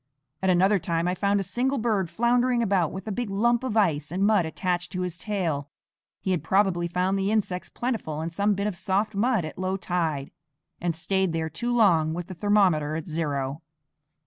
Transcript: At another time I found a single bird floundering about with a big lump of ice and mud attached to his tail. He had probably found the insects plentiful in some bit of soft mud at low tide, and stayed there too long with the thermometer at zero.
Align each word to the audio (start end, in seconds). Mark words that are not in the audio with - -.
At 0.41 0.49
another 0.49 0.79
time 0.79 1.07
I 1.07 1.13
found 1.13 1.39
a 1.39 1.43
single 1.43 1.77
bird 1.77 2.09
floundering 2.09 2.63
about 2.63 2.91
with 2.91 3.07
a 3.07 3.11
big 3.11 3.29
lump 3.29 3.63
of 3.63 3.77
ice 3.77 4.11
and 4.11 4.25
mud 4.25 4.47
attached 4.47 4.91
to 4.93 5.01
his 5.01 5.19
tail. 5.19 5.69
He 6.19 6.31
had 6.31 6.41
probably 6.43 6.87
found 6.87 7.19
the 7.19 7.29
insects 7.29 7.69
plentiful 7.69 8.19
in 8.23 8.31
some 8.31 8.55
bit 8.55 8.65
of 8.65 8.75
soft 8.75 9.13
mud 9.13 9.45
at 9.45 9.59
low 9.59 9.77
tide, 9.77 10.31
and 10.79 10.95
stayed 10.95 11.33
there 11.33 11.51
too 11.51 11.71
long 11.71 12.15
with 12.15 12.25
the 12.25 12.33
thermometer 12.33 12.95
at 12.95 13.07
zero. 13.07 13.61